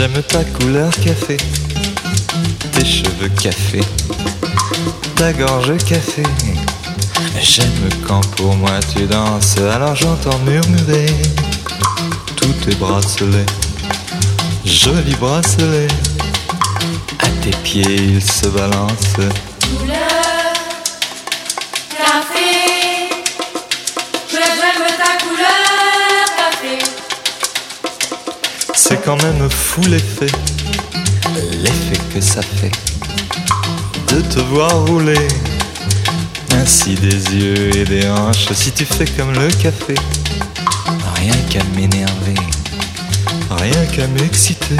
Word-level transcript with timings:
J'aime 0.00 0.22
ta 0.22 0.42
couleur 0.44 0.90
café, 1.04 1.36
tes 2.72 2.84
cheveux 2.86 3.28
café, 3.38 3.82
ta 5.14 5.30
gorge 5.34 5.76
café. 5.84 6.22
J'aime 7.38 7.90
quand 8.08 8.26
pour 8.36 8.56
moi 8.56 8.80
tu 8.94 9.04
danses, 9.04 9.58
alors 9.58 9.94
j'entends 9.94 10.38
murmurer 10.46 11.04
tous 12.34 12.54
tes 12.64 12.74
bracelets, 12.76 13.44
jolis 14.64 15.16
bracelets. 15.20 15.88
À 17.18 17.28
tes 17.42 17.54
pieds 17.62 17.96
ils 17.96 18.22
se 18.22 18.46
balancent. 18.48 19.49
Quand 29.10 29.24
même 29.24 29.50
fou 29.50 29.80
l'effet, 29.88 30.30
l'effet 31.64 32.00
que 32.14 32.20
ça 32.20 32.42
fait 32.42 32.70
de 34.14 34.20
te 34.20 34.38
voir 34.38 34.86
rouler. 34.86 35.26
Ainsi 36.52 36.94
des 36.94 37.16
yeux 37.34 37.76
et 37.76 37.84
des 37.84 38.08
hanches, 38.08 38.52
si 38.52 38.70
tu 38.70 38.84
fais 38.84 39.06
comme 39.06 39.32
le 39.32 39.48
café, 39.48 39.96
rien 41.16 41.34
qu'à 41.48 41.64
m'énerver, 41.74 42.36
rien 43.58 43.84
qu'à 43.86 44.06
m'exciter. 44.06 44.76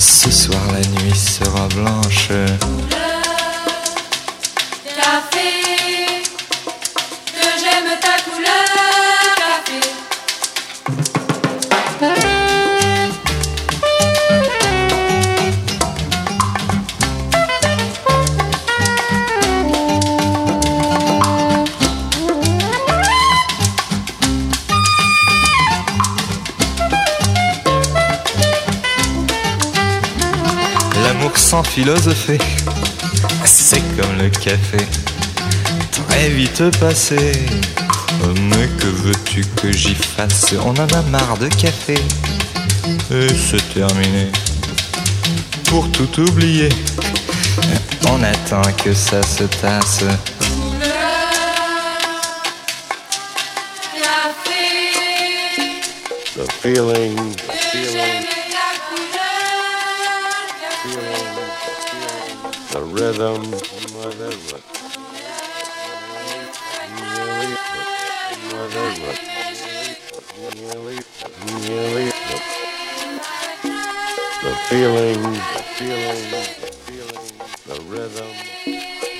Ce 0.00 0.28
soir 0.28 0.62
la 0.72 0.80
nuit 0.80 1.16
sera 1.16 1.68
blanche. 1.68 2.28
Philosopher, 31.74 32.36
c'est 33.46 33.80
comme 33.96 34.18
le 34.18 34.28
café, 34.28 34.86
très 35.90 36.28
vite 36.28 36.62
passé. 36.78 37.32
Mais 38.42 38.68
que 38.78 38.88
veux-tu 38.88 39.42
que 39.56 39.72
j'y 39.72 39.94
fasse? 39.94 40.54
On 40.64 40.74
en 40.76 40.86
a 40.86 41.02
marre 41.10 41.38
de 41.38 41.48
café. 41.48 41.94
Et 43.10 43.28
c'est 43.28 43.72
terminé. 43.72 44.30
Pour 45.64 45.90
tout 45.92 46.20
oublier, 46.20 46.68
on 48.10 48.22
attend 48.22 48.70
que 48.84 48.92
ça 48.92 49.22
se 49.22 49.44
tasse. 49.44 50.04
The 56.36 56.50
feeling, 56.60 57.34
the 63.12 63.18
rhythm, 63.18 63.50
the 63.50 63.58
feeling, 74.68 75.12
the 75.12 75.62
feeling, 75.76 76.30
the 76.30 76.72
feeling, 76.86 77.26
the 77.66 77.76
rhythm, 77.88 78.30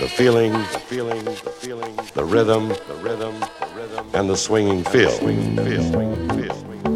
the 0.01 0.09
feeling, 0.09 0.53
the 0.53 0.79
feeling, 0.89 1.25
the 1.25 1.35
feeling, 1.35 1.97
the 2.15 2.25
rhythm, 2.25 2.69
the 2.69 2.95
rhythm, 3.03 3.41
the 3.41 3.67
rhythm, 3.75 4.07
and 4.15 4.29
the 4.29 4.37
swinging 4.37 4.85
feel. 4.85 5.11
Swinging 5.11 5.57
feel. 5.57 5.83
Swinging 5.93 6.29
feel. 6.31 6.55
Swinging 6.55 6.89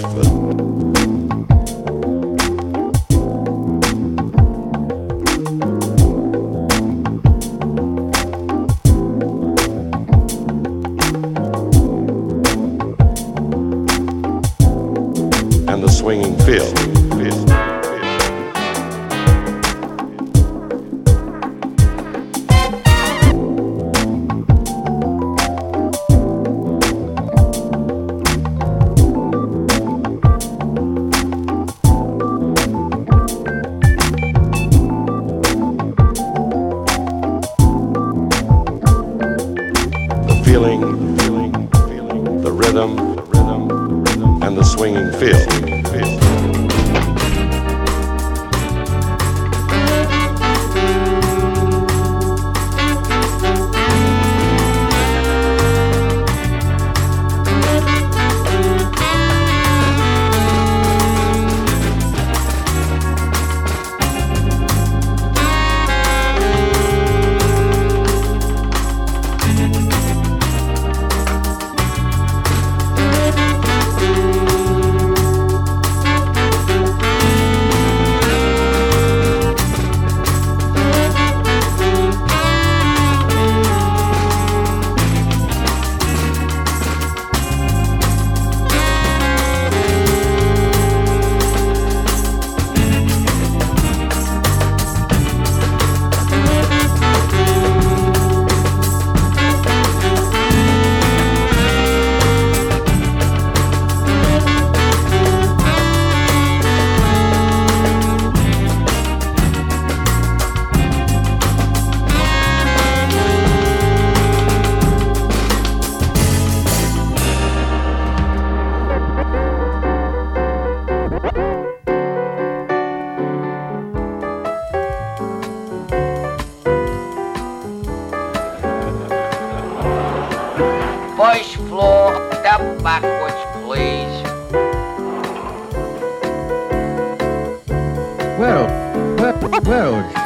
feel. 0.00 0.37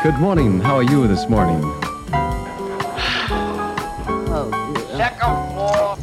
Good 0.02 0.18
morning. 0.18 0.58
How 0.58 0.74
are 0.74 0.82
you 0.82 1.06
this 1.06 1.28
morning? 1.28 1.62
Second 4.96 5.36
floor, 5.52 5.96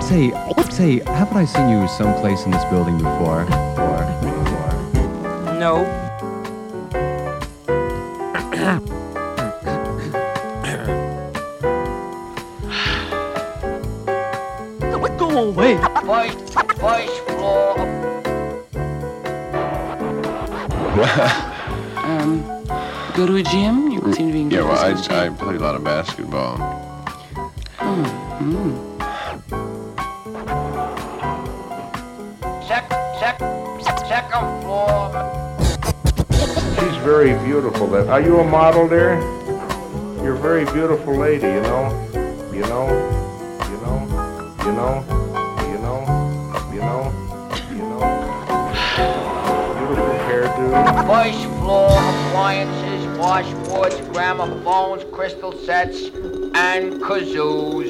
Say, 0.00 0.32
say, 0.70 1.00
haven't 1.04 1.36
I 1.36 1.44
seen 1.44 1.68
you 1.68 1.86
someplace 1.86 2.44
in 2.44 2.50
this 2.50 2.64
building 2.66 2.96
before? 2.96 3.42
Or, 3.42 4.04
or, 5.26 5.54
no. 5.58 5.84
Go 15.18 15.48
away. 15.50 15.76
first 15.76 17.18
floor. 17.20 17.29
Um, 22.00 22.42
go 23.14 23.26
to 23.26 23.36
a 23.36 23.42
gym? 23.42 23.90
You 23.90 24.00
seem 24.14 24.28
to 24.28 24.32
be 24.32 24.40
in 24.40 24.50
Yeah, 24.50 24.58
good 24.60 24.68
well, 24.68 24.90
physical 24.96 25.16
I, 25.16 25.20
I 25.20 25.28
shape. 25.28 25.38
play 25.38 25.54
a 25.56 25.58
lot 25.58 25.74
of 25.76 25.84
basketball. 25.84 26.56
Sec, 32.66 32.88
sec, 33.18 33.38
second 34.06 34.62
floor. 34.62 35.10
She's 36.78 36.96
very 37.02 37.32
beautiful. 37.44 37.86
That 37.88 38.06
are 38.08 38.20
you 38.20 38.38
a 38.38 38.44
model 38.44 38.86
there? 38.88 39.18
You're 40.22 40.34
a 40.36 40.38
very 40.38 40.64
beautiful 40.66 41.16
lady. 41.16 41.46
You 41.46 41.62
know. 41.62 42.50
You 42.52 42.60
know. 42.62 42.86
First 51.10 51.42
floor 51.58 51.90
appliances, 51.90 53.04
washboards, 53.18 53.98
gramophones, 54.12 55.02
crystal 55.12 55.50
sets, 55.50 56.04
and 56.54 57.02
kazoos. 57.02 57.89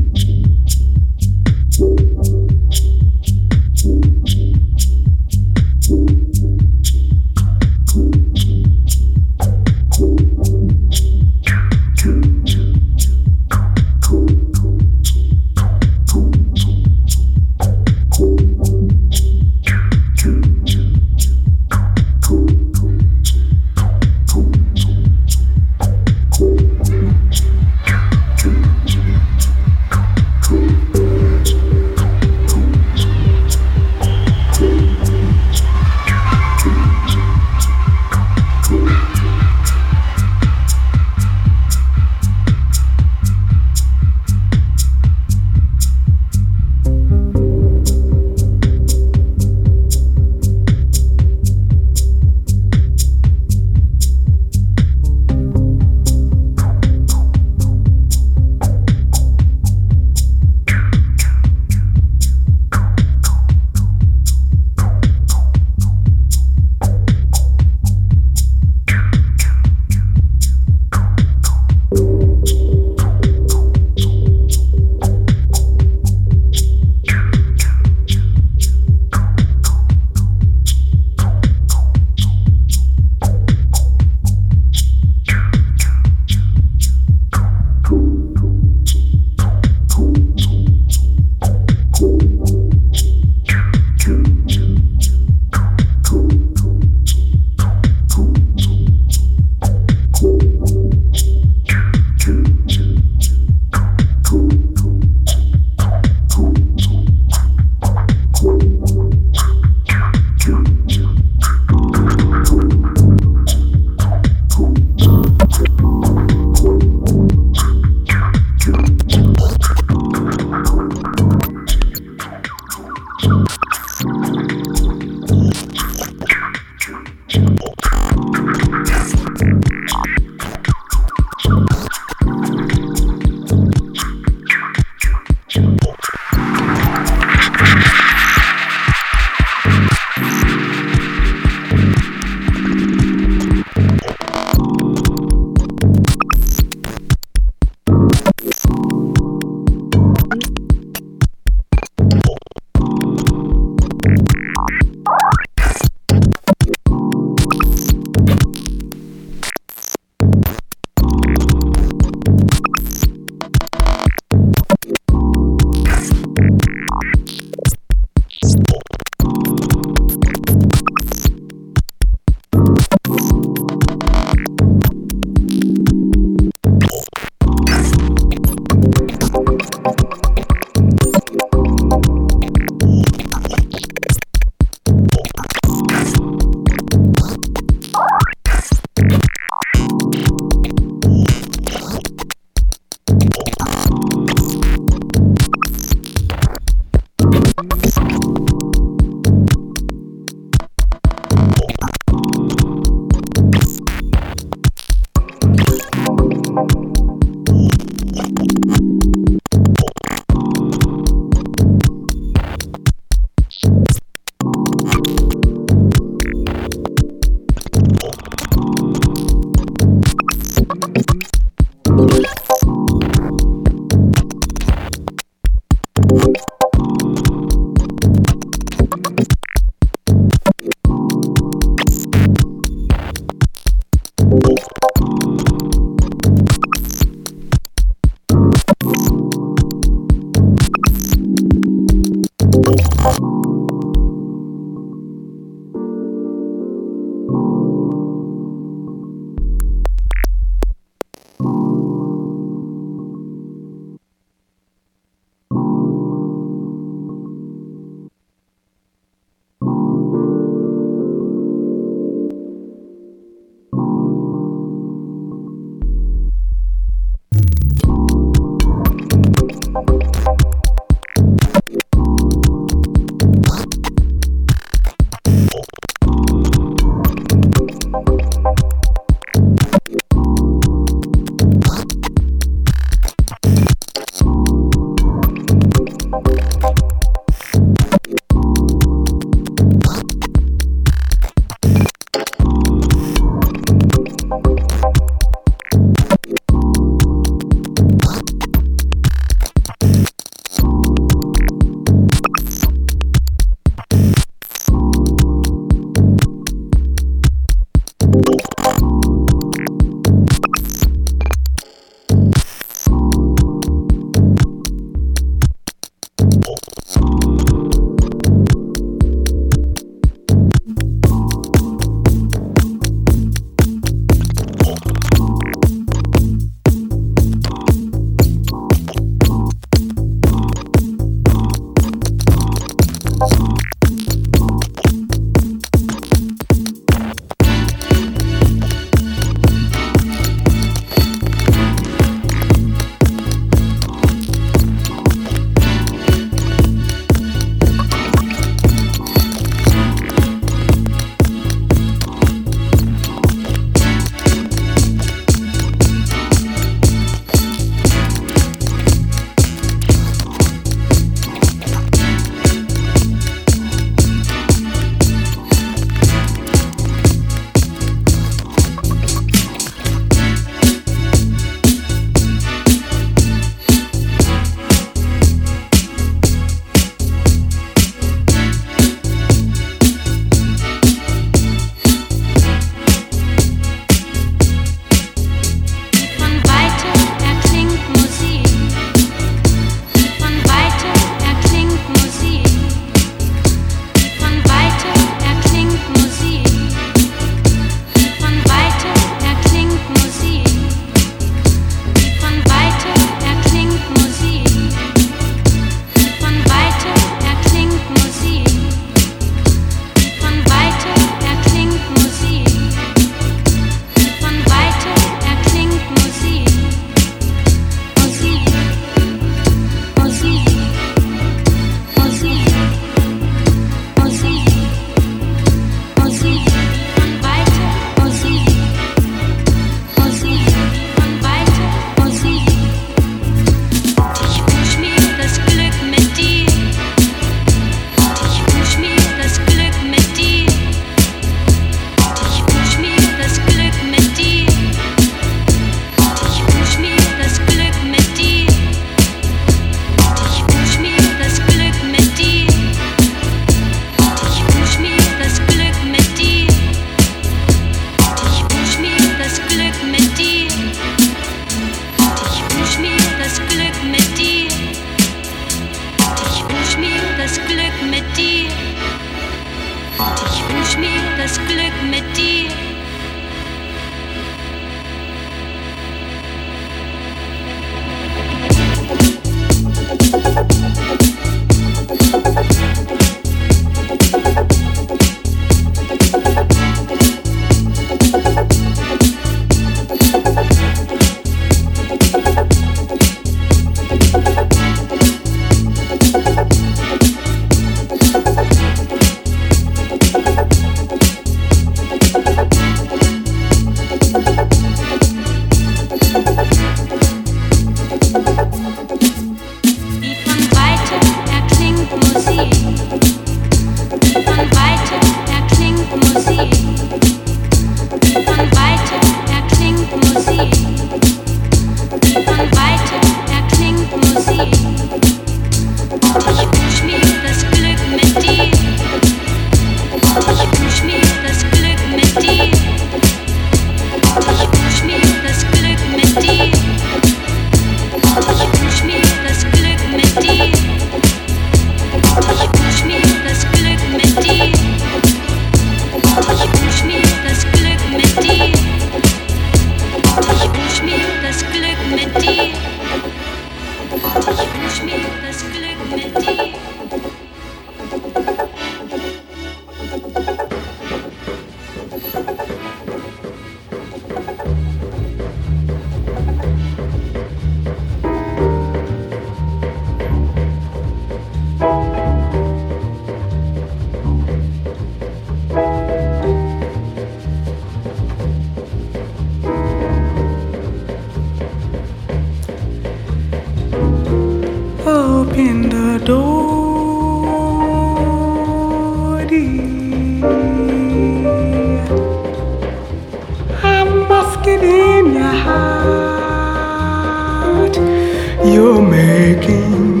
You're 598.43 598.81
making 598.81 600.00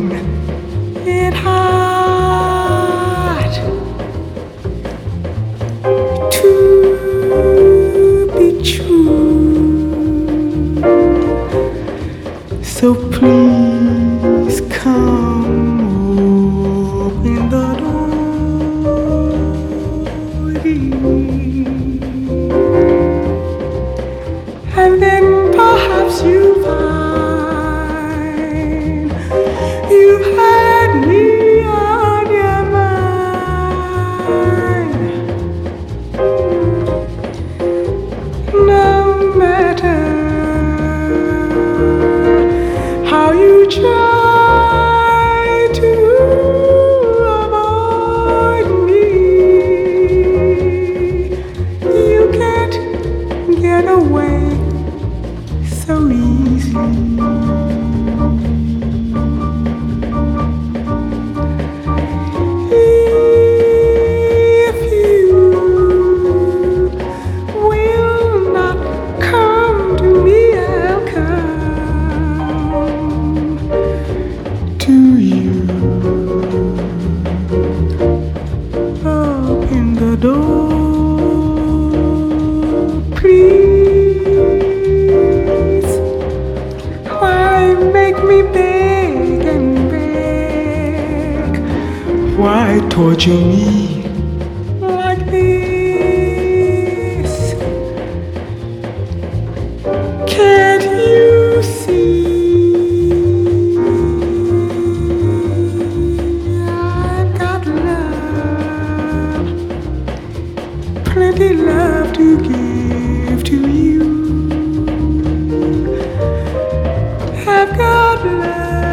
God. 117.81 118.90